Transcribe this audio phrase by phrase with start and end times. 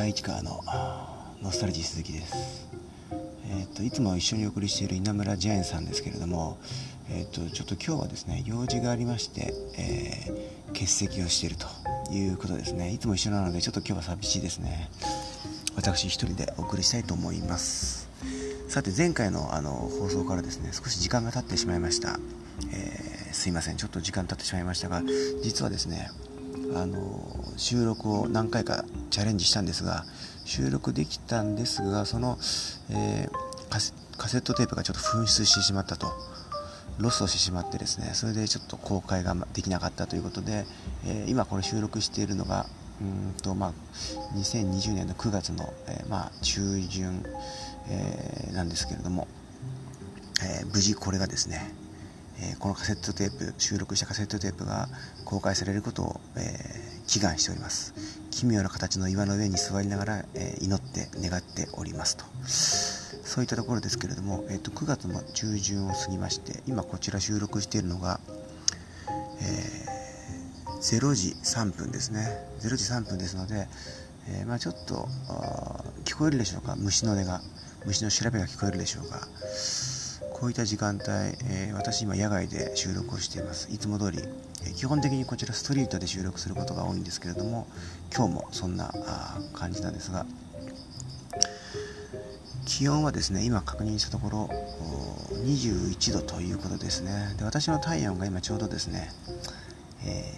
[0.00, 0.62] 回市川の
[1.42, 2.66] ノスタルジー鈴木です、
[3.50, 6.58] えーと、いつも一緒にお送りしている稲村ジャインさんですけれども、
[7.10, 11.66] えーと、ちょっと今日はですね用事がありまして、えー、欠席をしていると
[12.14, 12.94] いうことですね。
[12.94, 14.88] いつも一緒なのでちょっと今日は寂しいですね。
[15.76, 18.08] 私一人でお送りしたいと思います。
[18.68, 22.18] さて前回のあの放送からですね少し時間が経ってしまいました、
[22.72, 23.76] えー、すいません。
[23.76, 25.02] ちょっと時間経ってしまいましたが
[25.42, 26.08] 実はですね
[26.74, 26.98] あの
[27.56, 30.04] 収録を何回かチャレンジしたんですが
[30.44, 32.38] 収録できたんですがその、
[32.90, 36.08] えー、カセットテープがちょっと紛失してしまったと。
[36.98, 40.66] ロストしてしまってですねそれでちょっと公開ができなかったということで、
[41.06, 42.66] えー、今これ収録しているのが
[43.00, 43.72] うんと、まあ、
[44.36, 47.24] 2020年の9月の、えー、まあ、中旬、
[47.88, 49.26] えー、なんですけれども、
[50.44, 51.72] え無事これがですね
[52.42, 54.88] えこのカセットテープ収録したカセットテープが
[55.24, 56.58] 公開されることを、え、
[57.06, 57.94] 祈願しております。
[58.30, 62.24] 奇妙な形の岩の上に座りながら、え、祈って願っておりますと。
[62.44, 68.18] そういったところですけれども、えーと、9月の中旬を過ぎまして今こちら収録しているのが、
[69.40, 72.26] えー、0時3分ですね。
[72.60, 73.68] 0時3分ですので、
[74.28, 75.08] えまあ、ちょっと
[76.04, 76.74] 聞こえるでしょうか？
[76.76, 77.40] 虫の音が
[77.86, 79.28] 虫の調べが聞こえるでしょうか？
[80.40, 81.04] こういった時間帯、
[81.50, 83.68] えー、私今野外で収録をしています。
[83.70, 84.20] いつも通り、
[84.64, 87.66] えー、基本的にこちらストリートで収録することが多いんですけれども
[88.10, 88.90] 今日もそんな
[89.52, 90.24] 感じなんですが
[92.64, 94.50] 気温はですね今確認したところ
[95.44, 97.34] 21度ということですね。
[97.36, 99.10] で私の体温が今ちょうどですね、
[100.06, 100.32] え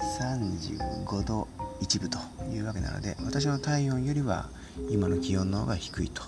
[0.00, 1.46] ー、35度
[1.80, 2.18] 1分と
[2.52, 4.48] いうわけなので私の体温よりは
[4.90, 6.22] 今の気温の方が低いと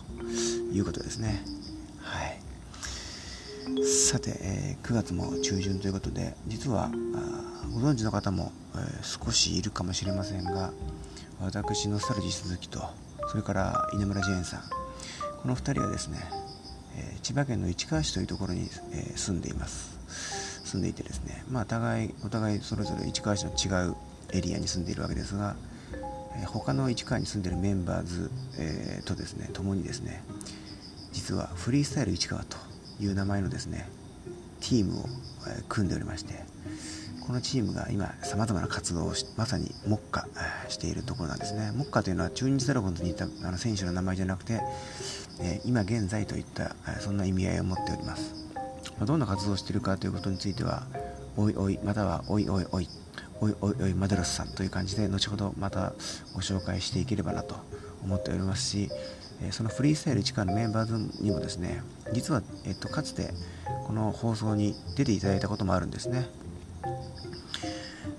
[0.73, 1.56] いうことですね。
[3.85, 6.89] さて、えー、9月も中旬ということで実は
[7.75, 10.71] ご存知の方も、えー、少しいるかもしれませんが
[11.41, 12.81] 私のスタルジー鈴木と
[13.27, 14.61] それから稲村ジェーンさん
[15.43, 16.19] この2人はですね、
[16.97, 19.97] えー、千葉県の市川市というところに、え住んでいます。
[20.65, 23.97] 住んでいてですねまあ互いお互いそれぞれ市川市の違う
[24.33, 25.57] エリアに住んでいるわけですが、
[26.41, 30.23] え他の市川に住んでいるメンバーズ、えとですね共にですね
[31.13, 32.57] 実はフリースタイル市川と
[33.01, 33.89] いう名前のですね
[34.61, 35.05] チームを
[35.69, 36.45] 組んでおりまして
[37.27, 40.29] このチームが今さまざまな活動をまさに目下
[40.69, 41.73] しているところなんですね。
[41.75, 44.61] 目下というのは中日ドラゴンズにいたあの選手の名前じゃなくて、
[45.41, 48.33] え今現在といったそんな意味合いを持っております、
[49.01, 50.87] まどんな活動をしているかということについては
[51.37, 52.89] おいおいまたはおいおいおい
[53.41, 55.95] おいおいおいマデロスさんという感じで後ほどまた
[56.33, 57.57] ご紹介していければなと
[58.05, 58.89] 思っておりますし
[59.51, 61.83] そのフリースタイル1からのメンバーズにもですね
[62.13, 63.33] 実は、えっと、かつて
[63.87, 66.27] この放送に出ていただいたこともあるんですね。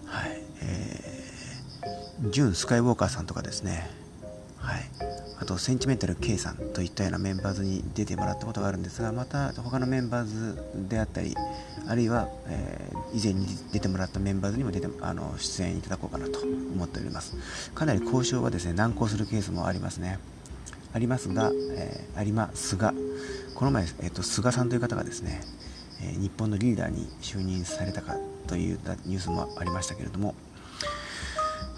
[0.05, 0.41] はい。
[0.61, 3.89] えー、ジュン・スカイウォーカーさんとかですね。
[4.57, 4.83] はい。
[5.39, 10.57] あとセンチメンタル K さんといったようなメンバーズに出てもらったことがあるんですがまた他のメンバーズ
[10.89, 11.35] であったり
[11.87, 17.71] あるいは、えー、以前に出てもらったメンバーズにも出てあの出演いただこうかなと思っております。
[17.75, 20.17] かなり交渉はですね難航するケースもありますね。
[20.93, 22.93] ありますが、えー、ありますが、
[23.55, 25.41] この前、えーと、菅さんという方がですね、
[26.01, 28.17] えー、日本のリーダーに就任されたか
[28.47, 30.35] というニュースもありましたけれども、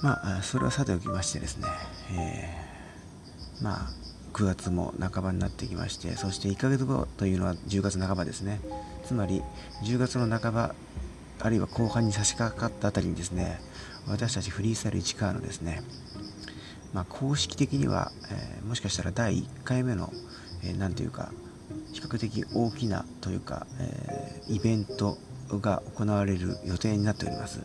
[0.02, 1.68] まあ、それはさておきましてですね、
[2.14, 3.90] えー、まあ、
[4.34, 8.62] 9月も半ばになってきまして、そして1ヶ月後というのは10月半ばですね、
[9.06, 9.42] つまり
[9.84, 10.76] 10月の半ば、
[11.42, 13.60] あるいは後半に差し掛かったあたりにですね、
[14.08, 15.82] 私たちフリースタイル市川のですね、
[16.94, 20.12] まあ、公式的には、えー、もしかしたら第1回目の、
[20.64, 21.32] えー、ていうか
[21.94, 25.18] 比較的大きなというか、えー、イベント
[25.52, 27.62] が行われる予定になっております。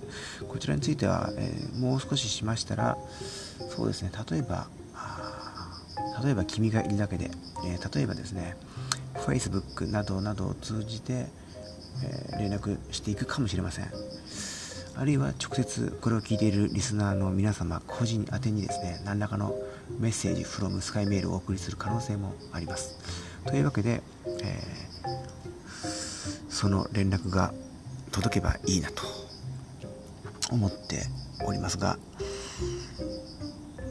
[0.48, 2.96] こちらについては、えー、もう少ししましたら
[3.70, 4.66] そうですね例えば
[6.22, 7.30] 例えば君がいるだけで、
[7.66, 8.56] えー、例えばですね
[9.14, 11.26] Facebook などなどを通じて、
[12.32, 13.90] え、連絡していくかもしれません。
[14.96, 19.54] あるいは直接これを聞いているリスナーの皆様個人宛てにですね何らかの
[19.98, 22.98] メッセージ from スカイメールをお送りする可能性もあります。
[23.46, 24.02] というわけで、
[24.42, 27.52] えー、その連絡が
[28.12, 29.02] 届けばいいなと
[30.50, 31.02] 思って
[31.44, 31.98] おりますが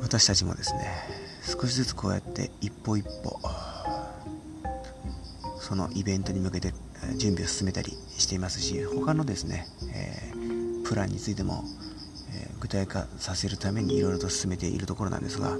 [0.01, 0.87] 私たちもですね
[1.43, 3.39] 少しずつこうやって一歩一歩
[5.59, 6.73] そのイベントに向けて
[7.17, 10.52] 準備を進めたりしていますし他のですね、えー
[10.83, 11.63] プランについても、
[12.33, 15.57] えー、具体化させるためにいろいろと進めているところなんですが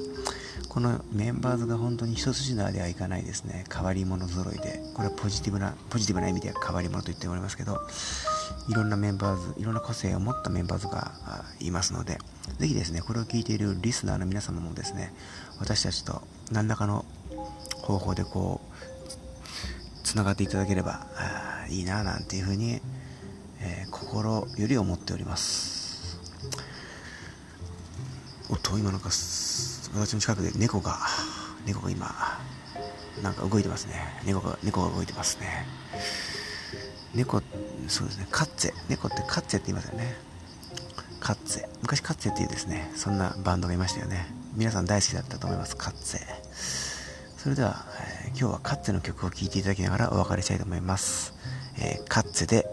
[0.69, 3.63] このメンバーズが本当に一筋縄ではいかないですね。
[3.71, 4.81] 変わり者揃いで。
[4.95, 7.79] これはポジティブなポジティブな意味では変わり者と言っておりますけど
[8.69, 11.11] いろんなメンバーズいろんな個性を持ったメンバーズが
[11.59, 12.17] いますので
[12.59, 15.13] ぜひですねこれを聞いているリスナーの皆様もですね
[15.59, 16.21] 私たちと
[16.51, 17.05] 何らかの
[17.81, 21.07] 方法でこうつながっていただければ
[21.69, 22.81] いいななんていうふうに、
[23.63, 26.19] えー、心より思っております。
[28.49, 30.99] おっと今なんか私の近くで猫が
[31.65, 32.13] 猫が今
[33.23, 33.93] なんか動いてますね。
[34.25, 35.65] 猫が猫が動いてますね。
[37.15, 37.41] 猫
[37.87, 38.27] そうですね。
[38.29, 38.73] カッツェ。
[38.89, 40.15] 猫ってカッツェって言いますよね。
[41.19, 41.67] カッツェ。
[41.81, 44.27] 昔カッツェっていうですねそんなバンドがいましたよね。
[44.55, 45.77] 皆さん大好きだったと思います。
[45.77, 46.93] カッツェ。
[47.43, 47.85] それでは、
[48.25, 51.33] えー、今日はカッツェの曲を聴いていただきながらお別れしたいと思います、
[51.77, 52.65] えー、カッツェで、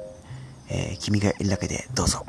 [0.70, 2.24] えー、君がいるだけでどうぞ。